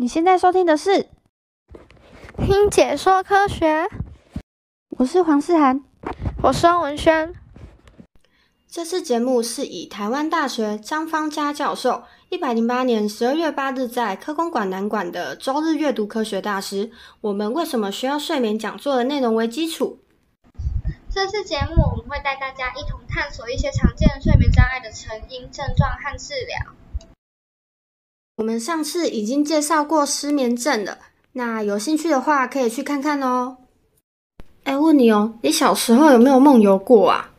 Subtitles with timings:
[0.00, 0.90] 你现在收听的是
[2.36, 3.82] 《听解说科学》，
[4.90, 5.82] 我是黄思涵，
[6.40, 7.34] 我是汪文轩。
[8.68, 19.98] 这次节目是以台湾大学张芳嘉教授一百零八年十二月八日在科工馆南馆的周日阅读科学大师，我们为什么需要睡眠讲座的内容为基础。
[21.10, 26.72] 这次节目我们会带大家一同探索一些常见的睡眠障碍的成因、症状和治疗。
[28.38, 30.98] 我们上次已经介绍过失眠症了，
[31.32, 33.56] 那有兴趣的话可以去看看哦。
[34.62, 37.30] 哎，问你哦，你小时候有没有梦游过啊？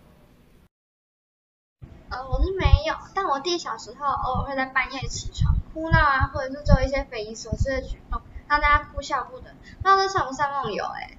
[2.09, 9.45] 呃，我是没有，但我弟小时候偶尔会在半夜起床哭闹啊，或者是做一些匪夷所思的举动，让大家哭笑不得。
[9.81, 10.84] 不知道这算不算梦游？
[10.84, 11.18] 哎，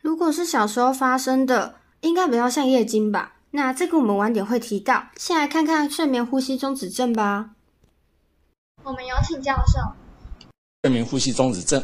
[0.00, 3.34] 如果是小时候发生的，应该比较像夜惊吧？
[3.50, 5.08] 那这个我们晚点会提到。
[5.16, 7.50] 先来看看睡眠呼吸中止症吧。
[8.88, 9.78] 我们有请教授。
[10.82, 11.82] 睡眠呼吸中止症，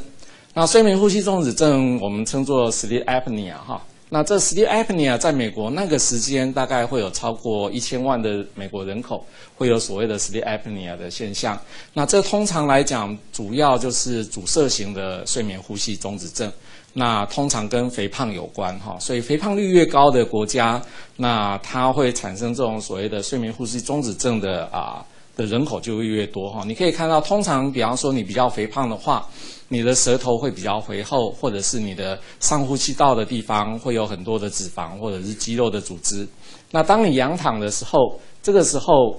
[0.55, 3.79] 那睡眠呼吸中止症我们称作 sleep apnea 哈。
[4.09, 9.23] 那这 sleep apnea 在美国那个时间大概会有超过一千万的美国人口
[9.55, 11.61] 会有所谓的 sleep apnea 的现象。
[11.93, 16.51] 那这通常来讲，主要就是阻塞型的睡眠呼吸中止症。
[16.95, 20.81] 那通常跟肥胖有关哈，所以肥胖率越高的国家，
[21.19, 25.05] 那它会产生这种所谓的睡眠呼吸中止症的啊。
[25.37, 29.27] 的人口就会越多哈，你可以看到，通常比方说你比较肥胖的话，
[29.69, 36.27] 你的舌头会比较肥厚，或者是你的上呼吸道的地方会有很多的脂肪或者是肌肉的组织。
[36.71, 37.99] 那当你仰躺的时候，
[38.43, 39.19] 这个时候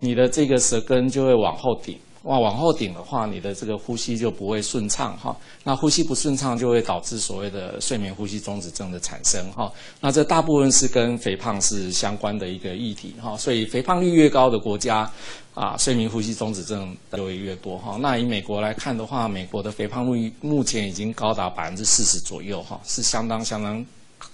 [0.00, 1.98] 你的这个舌根就会往后顶。
[2.24, 5.36] 哇，往后顶的话，你的这个呼吸就不会顺畅哈。
[5.62, 9.70] 那呼吸不顺畅，就会导致所谓的睡眠呼吸中止症的产生哈。
[10.00, 13.36] 那这大部分是跟肥胖是相关的一个议题哈。
[13.36, 15.10] 所以肥胖率越高的国家，
[15.52, 17.98] 啊，睡眠呼吸中止症就会越多哈。
[18.00, 23.84] 那以美国来看的话，美国的肥胖率目前已经高达百分之四十左右哈，是相当相当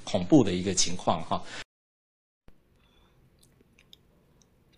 [0.05, 1.43] 恐怖的一个情况哈。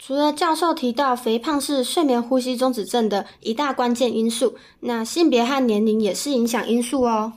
[0.04, 7.34] 除了教授提到肥胖是睡眠呼吸中止症的一大关键因素，那性别和年龄也是影响因素哦。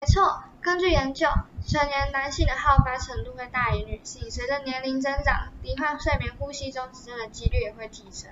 [0.00, 1.28] 没错，根据研究，
[1.68, 8.28] 成年男性的好发程度会大于女性，随着年龄增长，罹患睡眠呼吸中止症的几率也会提升。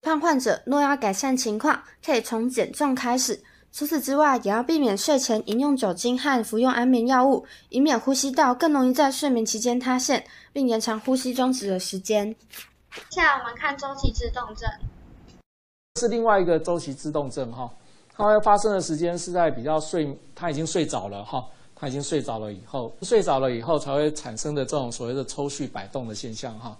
[0.00, 3.44] 胖患者若要改善情况，可以从减重开始。
[3.72, 10.22] 除此之外，也要避免睡前饮用酒精和服用安眠药物，以免呼吸道更容易在睡眠期间塌陷，
[10.52, 12.36] 并延长呼吸中止的时间。
[13.08, 14.68] 接下来我们看周期自动症，
[15.98, 17.72] 是另外一个周期自动症哈，
[18.14, 26.76] 它会发生的时间是在比较睡，他已经睡着了哈，他已经睡着了以后，睡着了以后才会产生的这种所谓的抽搐摆动的现象哈。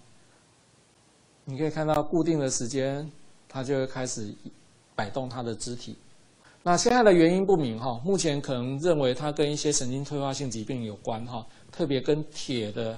[1.47, 3.11] 你可以看到固定的时间，
[3.49, 4.31] 它就会开始
[4.95, 5.97] 摆动它的肢体。
[6.65, 12.97] 那现在的原因不明哈，目前可能认为它跟一些神经退化性疾病有关哈，特别跟铁的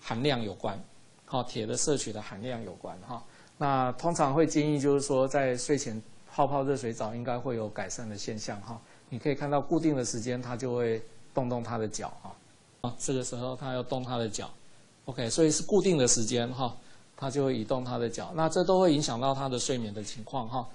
[0.00, 0.76] 含量有关，
[1.24, 3.22] 好，铁的摄取的含量有关哈。
[3.56, 8.80] 那通常会建议就是说，在睡前泡泡热水澡应该会有改善的现象哈。
[9.08, 11.00] 你可以看到固定的时间，它就会
[11.32, 12.36] 动动它的脚哈，
[12.80, 14.50] 啊，这个时候它要动它的脚
[15.04, 16.76] ，OK，所以是固定的时间哈，
[17.16, 20.68] 它就会移动它的脚，那这都会影响到它的睡眠的情况哈。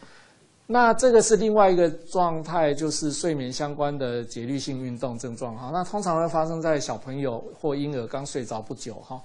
[0.72, 5.72] 那这个是另外一个状态，就是睡眠相关的节律性运动症状哈。
[5.74, 9.20] 那通常会发生在小朋友或婴儿刚睡着不久哈。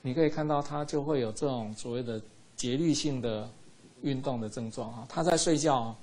[0.00, 2.18] 你可以看到他就会有这种所谓的
[2.54, 3.46] 节律性的
[4.00, 5.04] 运动的症状哈。
[5.06, 5.94] 他在睡觉，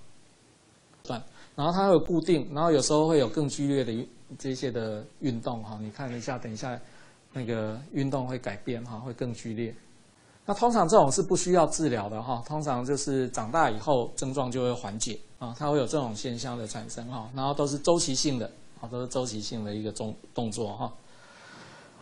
[1.02, 1.20] 对，
[1.56, 5.76] 然后他会固定，然后有时候会有更剧烈的这些的运动哈。
[5.82, 6.80] 你看一下，等一下
[7.32, 9.74] 那个运动会改变哈，会更剧烈。
[10.46, 18.52] 那通常这种是不需要治疗的哈，通常就是长大以后症状就会缓解啊，它会有这种现象的产生哈，然后都是周期性的，
[18.82, 20.92] 啊，都是周期性的一个动动作哈。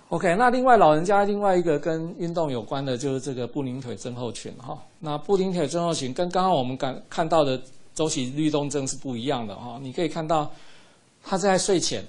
[0.10, 4.76] OK，那另外老人家另外一个跟运动有关的就是这个布林腿症候群哈。
[4.98, 7.62] 那布林腿症候群跟刚刚我们感看到的
[7.94, 9.78] 周期律动症是不一样的哈。
[9.84, 10.52] 你可以看到
[11.24, 12.04] 他在睡前，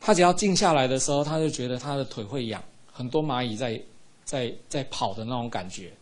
[0.00, 2.60] 他只要静下来的时候，他就觉得他的腿会痒，
[2.92, 3.80] 很多蚂蚁在。
[4.24, 5.92] 在在跑的那种感觉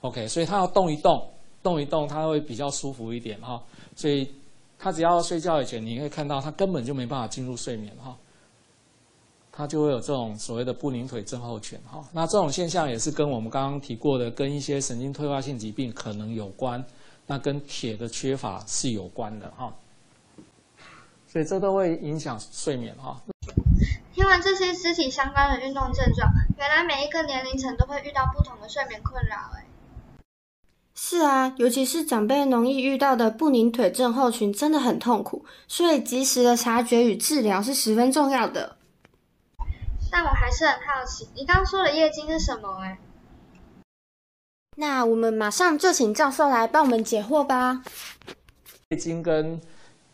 [0.00, 1.28] ，OK，所以他要动一动，
[1.62, 3.62] 动一动，他会比较舒服一点哈。
[3.96, 4.32] 所以
[4.78, 8.16] 他只要睡觉以前，你可以看到他根本就没办法进入睡眠哈，
[9.52, 12.04] 他就会有这种所谓的不宁腿症候群哈。
[12.12, 16.84] 那这种现象也是跟我们刚刚提过的，跟一些神经退化性疾病可能有关，
[17.26, 19.72] 那跟铁的缺乏是有关的哈。
[21.26, 23.20] 所以这都会影响睡眠哈。
[24.14, 29.36] 听完这些肢体相关的运动症状，原来每一个年龄层都会遇到不同的睡眠困扰。
[29.56, 29.66] 哎，
[30.94, 38.76] 是啊，尤其是长辈容易遇到的不宁腿症候群，真的很痛苦，所以及时的察觉与治疗是十分重要的。
[40.12, 42.78] 但我还是很好奇，你刚说的夜惊是什么？
[42.82, 42.98] 哎，
[44.76, 47.82] 那我们马上就请教授来帮我们解惑吧。
[48.90, 49.60] 夜惊跟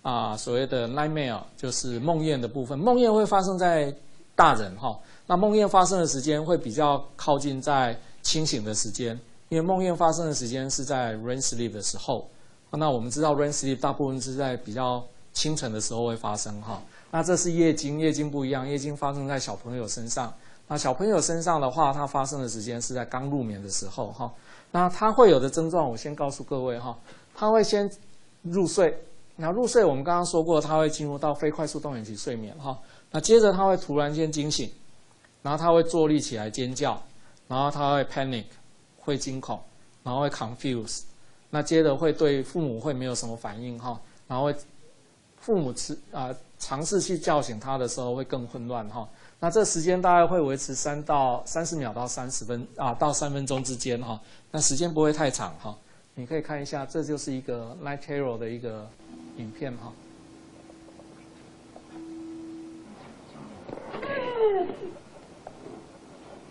[0.03, 3.95] 啊所谓的 nightmare 就是梦魇的部分，梦魇会发生在
[4.35, 9.19] 大人哈，那梦魇发生的时间会比较靠近在清醒的时间。
[9.51, 12.29] 因为梦魇发生的时间是在 REM sleep 的时候，
[12.71, 16.81] 那我们知道 REM sleep 大部分是在比较清晨的时候会发生哈。
[17.11, 20.33] 那这是夜惊，夜惊不一样，夜惊发生在小朋友身上。
[20.69, 24.33] 那小朋友身上的话，它发生的时间是在刚入眠的时候哈。
[24.71, 26.97] 那它会有的症状，我先告诉各位哈，
[27.35, 27.91] 它会先
[28.43, 28.97] 入睡，
[29.41, 32.79] 那入睡我们刚刚说过，它会进入到非快速动眼期睡眠哈。
[33.11, 34.71] 那接着它会突然间惊醒，
[35.43, 37.03] 然后它会坐立起来尖叫，
[37.49, 38.45] 然后它会 panic。
[39.03, 39.59] 会惊恐，
[40.05, 41.01] 然后会 confuse，
[41.49, 43.99] 那接着会对父母会没有什么反应哈，
[44.29, 44.55] 然后会
[45.39, 49.09] 父母吃啊尝试去叫醒他的时候会更混乱哈，
[49.41, 54.21] 那这时间大概会维持三到三十秒到三十分啊到三分钟之间哈，
[54.53, 55.75] 那时间不会太长哈，
[56.21, 58.87] 你可以看一下，这就是一个 Light terror 的一个
[59.39, 59.91] 影片哈。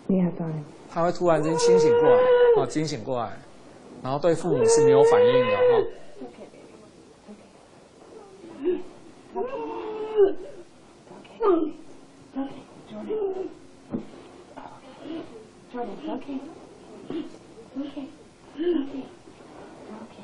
[0.08, 0.32] 你好，
[0.90, 2.16] 他会突然间清醒过来，
[2.60, 3.38] 啊，惊醒过来，
[4.02, 5.62] 然后对父母是没有反应的哈。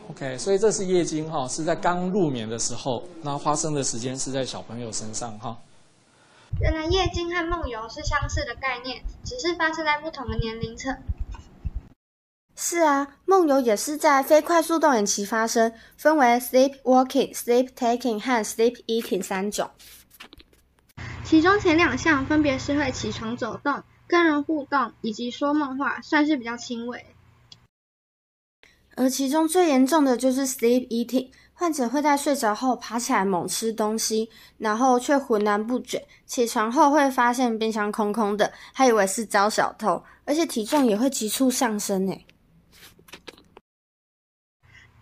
[0.08, 5.56] OK，所以这是夜惊哈，是在刚入眠的时候，那发生的时间是在小朋友身上哈。
[6.60, 10.96] 原来夜惊和梦游是相似的概念，只是发生在不同的年龄层。
[12.54, 19.68] 是啊，梦游也是在非快速动眼期发生，分为 sleep walking、sleep taking 和 sleep eating 三种。
[21.24, 27.04] 其中前两项分别是会起床走动、跟人互动以及说梦话，算是比较轻微。
[28.96, 31.30] 而其中最严重的就是 sleep eating。
[31.58, 34.28] 患者会在睡着后爬起来猛吃东西，
[34.58, 36.06] 然后却浑然不觉。
[36.26, 42.04] 起床后会发现冰箱空空的，还以为是遭小偷，而且体重也会急速上升。
[42.04, 42.26] 呢。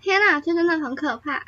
[0.00, 1.44] 天哪，这真的很可怕！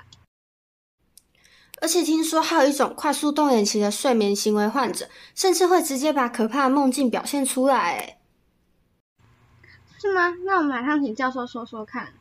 [1.80, 8.18] 而且听说还有一种快速动眼期的睡眠行为患者，甚至会直接把可怕的梦境表现出来。
[10.00, 10.34] 是吗？
[10.44, 12.12] 那我们马上请教授说说看。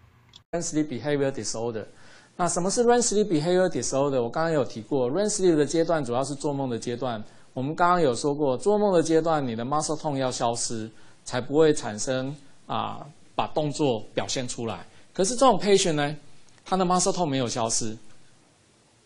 [0.61, 1.85] Sleep behavior disorder。
[2.37, 4.21] 那什么是 REM sleep behavior disorder？
[4.21, 7.23] 我刚刚有提过，REM sleep 的阶段主要是做梦的阶段。
[7.53, 10.89] 我们刚刚有说过，做梦的阶段，你的 muscle tone 要消失，
[11.23, 12.35] 才不会产生
[12.67, 14.85] 啊把动作表现出来。
[15.13, 16.15] 可是这种 patient 呢，
[16.65, 17.97] 他的 muscle tone 没有消失，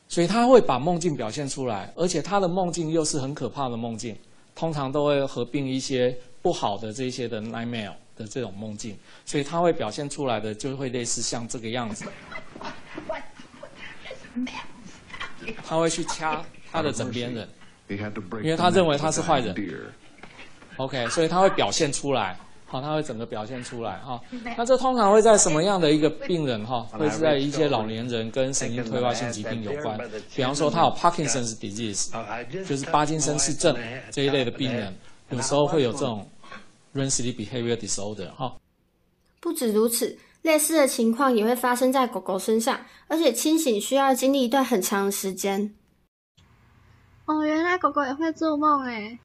[0.08, 4.18] 所以他会把梦境表现出来，而且他的梦境又是很可怕的梦境，
[4.56, 8.96] 通常都会合并一些不好的这些的 nightmare 的这种梦境，
[9.26, 12.06] 所以他会表现出来的就会类似像这个样子。
[15.64, 17.48] 他会去掐他的枕边人，
[17.88, 19.56] 因为他认为他是坏人。
[20.76, 24.22] OK，所以他会表现出来，好，他会整个表现出来哈。
[24.58, 26.82] 那这通常会在什么样的一个病人哈？
[26.92, 29.98] 会是在一些老年人跟神经退化性疾病有关，
[30.36, 32.12] 比方说他有 Parkinson's disease，
[32.66, 33.76] 就是巴金森氏症
[34.12, 34.94] 这一类的病人，
[35.30, 36.30] 有时候会有这种
[36.94, 38.58] REM sleep behavior disorder 哈。
[39.40, 40.18] 不止如此。
[40.42, 45.76] 类似的情况也会发生在狗狗身上，而且清醒需要经历一段很长的时间。
[47.26, 49.20] 哦，原来狗狗也会做梦诶。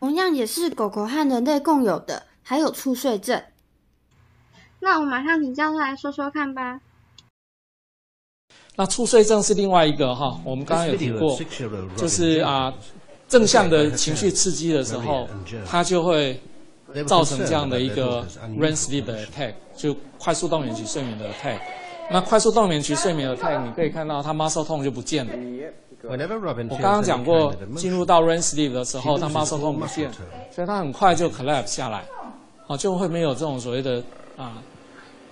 [0.00, 3.44] 同样也是狗狗和人类共有的，还有猝睡症。
[4.80, 6.80] 那我马上请教授来说说看吧。
[8.76, 11.38] 那猝睡症是另外一个哈，我们刚刚有提过，
[11.94, 12.72] 就是啊，
[13.28, 15.28] 正向的情绪刺激的时候，
[15.66, 16.40] 它就会。
[17.06, 18.26] 造成这样的一个
[18.56, 21.58] REM sleep 的 attack，就快速动眼期睡眠的 attack。
[22.10, 25.32] 那快速动眼期睡眠的 attack，你可以看到它 muscle 痛就不见了。
[26.08, 26.16] 我
[26.76, 30.10] 刚刚讲过，进入到 REM sleep 的时候，它 muscle 痛不见，
[30.50, 32.04] 所以它很快就 collapse 下来，
[32.66, 34.02] 哦，就会没有这种所谓的
[34.36, 34.62] 啊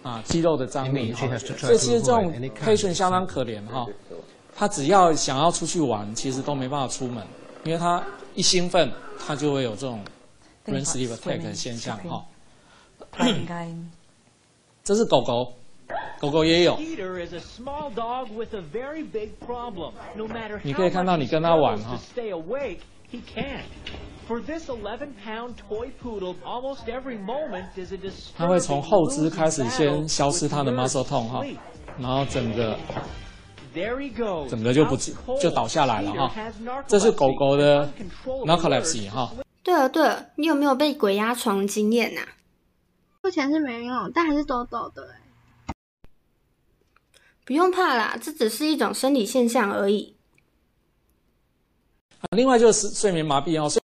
[0.03, 1.15] 啊肌肉的张力。
[1.15, 2.31] 所以其实这种
[2.63, 3.87] patient 相当可怜哈，
[4.55, 7.25] 他只要想要出去玩，其实都没办法出门，
[7.65, 8.03] 因为他
[8.35, 8.91] 一兴奋，
[9.27, 9.99] 他就会有这种。
[10.66, 12.25] REM sleep attack 的现象哈，
[14.85, 15.52] 这是狗狗，
[16.20, 16.76] 狗狗也有。
[20.62, 21.99] 你可以看到你跟它玩哈。
[24.26, 27.99] For this 11-pound toy poodle, almost every moment is a
[28.37, 31.44] 它会 disturbing 从后肢开始先消失它的 muscle 痛哈
[31.96, 32.76] 然后整个
[33.73, 34.49] There he goes.
[34.49, 34.96] 整个就不.
[35.40, 36.32] 就倒下来了哈。
[36.88, 37.88] 这是狗狗的
[38.44, 39.32] narcolepsy 哈。
[39.66, 42.20] 对了对了，你有没有被鬼压床的经验呐、
[43.20, 45.18] 目前是没有，但还是抖抖的欸
[47.44, 50.14] 不用怕啦，这只是一种生理现象而已。
[52.20, 53.68] 啊，另外就是睡眠麻痹哦。
[53.68, 53.82] 睡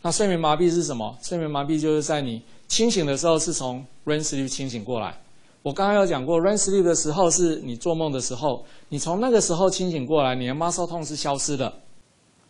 [0.00, 1.18] 那睡眠麻痹是什么？
[1.20, 5.20] 睡眠麻痹就是在你清醒的时候是从 REM sleep 清醒过来。
[5.60, 11.82] 我刚刚有讲过，REM sleep 的时候是你做梦的时候，你从那个时候清醒过来，你的 muscle 痛是消失的。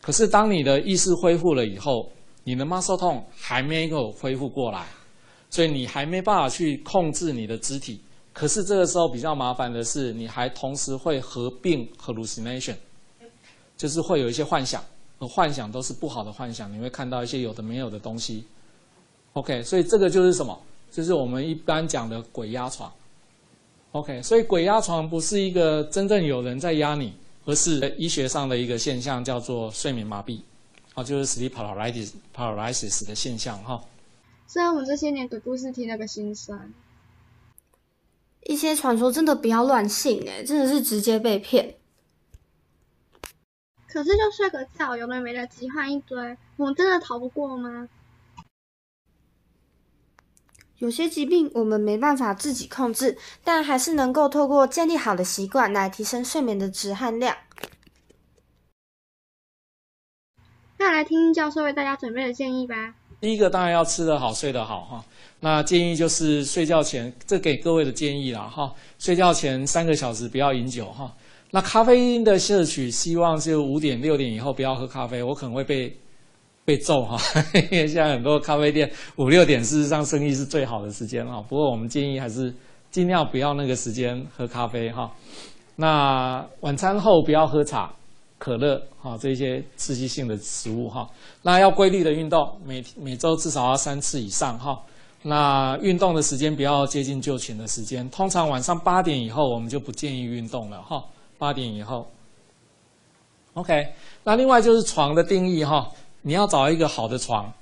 [0.00, 2.10] 可是当你的意识恢复了以后，
[2.44, 4.86] 你的 muscle 痛还没有恢复过来，
[5.50, 8.00] 所以你还没办法去控制你的肢体。
[8.32, 12.76] 可是这个时候比较麻烦的是，你还同时会合并 hallucination。
[13.76, 14.84] 就是会有一些幻想，
[15.20, 18.44] 而幻想都是不好的幻想，你会看到一些有的没有的东西。
[19.32, 20.58] OK，所以这个就是什么？
[20.90, 22.92] 就是我们一般讲的鬼压床。
[23.92, 27.14] OK，所以鬼压床不是一个真正有人在压你，
[27.50, 30.40] 而是医学上的一个现象，叫做睡眠麻痹，
[30.94, 33.82] 啊，就是 sleep paralysis paralysis 的现象哈。
[34.46, 36.72] 虽然我们这些年鬼故事听了个心酸，
[38.44, 41.74] 一些传说真的不要乱信哎，真的是直接被骗。
[43.88, 47.88] 可是就睡个觉，有的没的急换一堆，我们真的逃不过吗？
[50.80, 57.36] 有些疾病我们没办法自己控制，但还是能够透过建立好的习惯来提升睡眠的质和量。
[60.78, 62.94] 那来听听教授为大家准备的建议吧。
[63.20, 65.04] 第一个当然要吃得好，睡得好哈。
[65.40, 68.74] 那建议就是睡觉前，这给各位的建议啦哈。
[68.98, 71.14] 睡觉前三个小时不要饮酒哈。
[71.50, 75.94] 那咖啡因的摄取，希望就五点六点以后不要喝咖啡，我可能会被
[76.64, 77.16] 被揍哈。
[77.54, 81.42] 因 为现在很多咖啡店五六点事实上生意是最好的时间哈。
[81.48, 82.52] 不过我们建议还是
[82.90, 85.10] 尽量不要那个时间喝咖啡哈。
[85.76, 87.90] 那晚餐后不要喝茶、
[88.38, 91.08] 可乐哈这些刺激性的食物哈。
[91.42, 94.78] 那要规律的运动，每每周至少要三次以上哈。
[95.22, 101.02] 那运动的时间不要接近就寝的时间，通常晚上八点以后我们就不建议运动了哈。
[101.38, 102.06] 八点以后
[103.54, 103.86] ，OK。
[104.24, 105.90] 那另外就是床的定义哈，
[106.22, 107.52] 你要找一个好的床，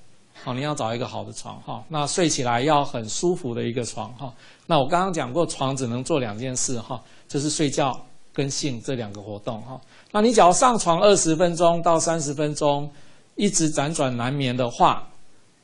[0.43, 1.85] 好，你要找一个好的床哈。
[1.89, 4.33] 那睡起来要很舒服的一个床哈。
[4.67, 7.99] 那我刚刚讲过，床只能做两件事哈，就是睡觉
[8.33, 9.81] 跟性这两个活动哈。
[10.11, 12.91] 那你只要上床二十分钟到三十分钟，
[13.37, 15.09] 一直辗转难眠的话，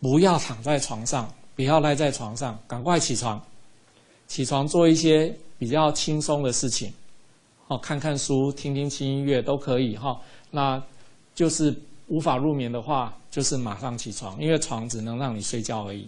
[0.01, 3.41] 不要躺在床上，不要赖在床上，赶快起床，
[4.27, 6.93] 起床做一些比较轻松的事情。
[7.67, 10.21] 哦，看看书、听听轻音乐都可以哈。
[10.51, 10.81] 那
[11.35, 11.75] 就是
[12.09, 16.07] 无法入眠的话，就是马上起床，因为床只能让你睡觉而已。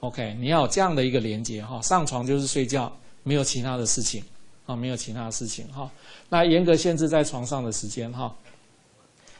[0.00, 2.90] OK，你要有这样的一个连接哈，上床就是睡觉，
[3.22, 4.22] 没有其他的事情
[4.64, 5.90] 啊，没有其他的事情哈。
[6.28, 8.34] 那严格限制在床上的时间哈。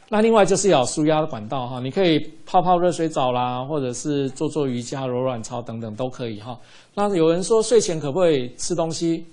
[0.07, 6.59] 那另外就是要舒压的管道哈，你可以泡泡热水澡啦，或者是做做瑜伽、柔软操等等都可以哈。
[6.93, 9.25] 那有人说睡前可不可以吃东西？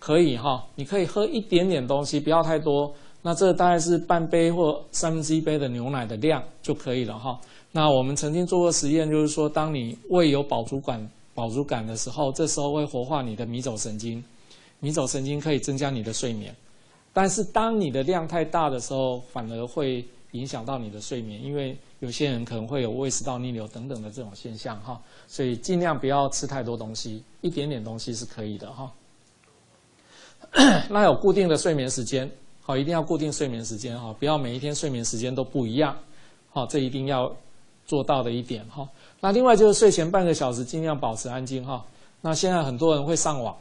[0.00, 2.92] 可以哈，你可以喝一点点东西，不要太多。
[3.26, 7.40] 那这大概是半杯或三分之一杯的牛奶的量就可以了哈。
[7.72, 14.22] 那我们曾经做过实验，就是说，当你胃有饱足感、饱足感的时候，这时候会活化你的迷走神经，
[14.78, 16.54] 迷走神经可以增加你的睡眠。
[17.14, 25.00] 但是当你的量太大的时候，反而会影响到你的睡眠，因为有些人可能会有胃食道逆流等等的这种现象哈。
[25.26, 28.92] 所以尽量不要吃太多东西，一点点东西是可以的哈。
[30.90, 32.30] 那有固定的睡眠时间，
[32.66, 35.94] 好，一定要固定睡眠时间哈，不要每一天睡眠时间都不一样，
[36.50, 37.30] 好，这一定要
[37.84, 38.88] 做到的一点哈。
[39.20, 41.84] 那另外就是睡前半个小时尽量保持安静哈。
[42.22, 43.54] 那现在很多人会上网，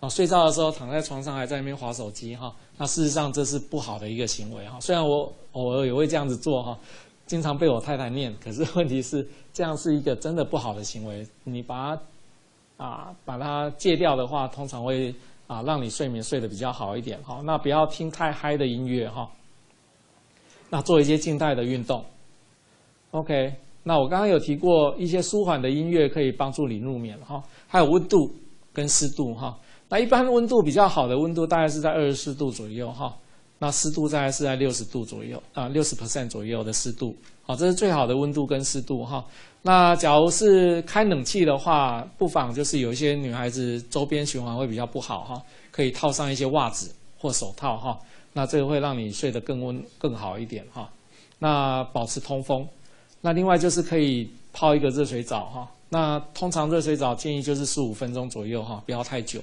[0.00, 4.78] 啊，睡觉的时候躺在床上还在那边划手机哈，那事实上这是不好的一个行为哈。
[4.78, 6.78] 虽然我偶尔也会这样子做哈，
[7.24, 11.96] 经常被我太太念，可是问题是这样是一个真的不好的行为，你把
[12.76, 15.14] 它啊把它戒掉的话，通常会。
[15.48, 17.40] 啊，让你睡眠睡得比较好一点哈。
[17.44, 19.28] 那不要听太嗨的音乐哈。
[20.70, 22.04] 那做一些静态的运动。
[23.10, 27.42] OK，那我刚刚有提过一些舒缓的音乐可以帮助你入眠哈。
[27.66, 28.30] 还有温度
[28.72, 29.58] 跟湿度哈。
[29.88, 33.16] 那一般温度比较好的温度大概是在二十四度左右哈。
[33.58, 37.16] 那湿度大概是在六十度左右啊，六十 percent 左右的湿度。
[37.44, 39.24] 好，这是最好的温度跟湿度哈。
[39.62, 47.98] 那假如是开冷气的话，不妨就是有一些女孩子周边循环会比较不好哈，可以套上一些袜子或手套哈。
[48.34, 50.88] 那这个会让你睡得更温更好一点哈。
[51.38, 52.66] 那保持通风，
[53.22, 55.68] 那另外就是可以泡一个热水澡哈。
[55.88, 59.40] 那通常热水澡建议就是十五分钟左右哈，不要太久，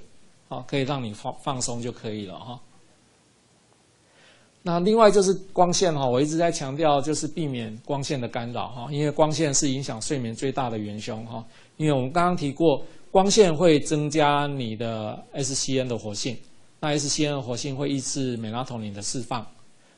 [0.47, 2.59] 好，可以让你放放松就可以了哈。
[4.67, 11.45] 那另外就是光线哈，我一直在强调就是避免光线的干扰哈，因为光线是影响睡眠最大的元凶哈。
[11.77, 16.35] 因为我们刚刚提过，光线会增加你的 SCN 的活性，
[16.79, 19.45] 那 SCN 的活性会抑制美拉酮林的释放，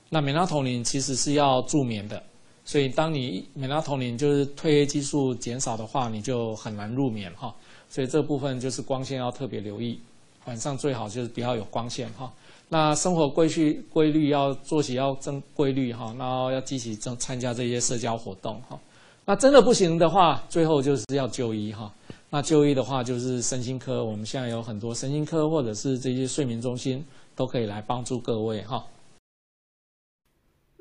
[0.10, 2.22] 那美拉酮林其实是要助眠的。
[2.66, 7.56] 所以，当你美拉酮林就是褪黑激素减少的话，你就很难入眠哈。
[7.88, 9.98] 所以这部分就是光线要特别留意，
[10.44, 12.30] 晚上最好就是不要有光线哈。
[12.70, 18.78] 那生活规序规律要作息要正规律哈，然后要积极正参加这些社交活动哈。
[19.26, 21.92] 那真的不行的话，最后就是要就医哈。
[22.30, 27.04] 那就医的话，就是身心科，我们现在有很多身心科或者是这些睡眠中心
[27.36, 28.86] 都可以来帮助各位哈。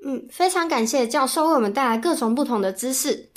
[0.05, 3.29] 嗯，非常感谢教授为我们带来各种不同的知识。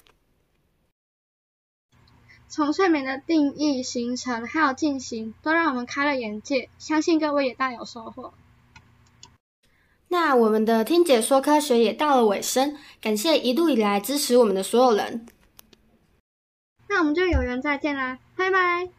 [2.49, 8.33] 从睡眠的定义、形成还有进行，都让我们开了眼界，相信各位也大有收获。
[10.07, 15.27] 那我们的听解说科学也到了尾声，感谢一路以来支持我们的所有人。
[16.87, 18.98] 那我们就有缘再见啦，拜拜。